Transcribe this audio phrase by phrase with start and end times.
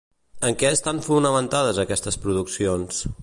[0.47, 3.05] En què estan fonamentades aquestes produccions?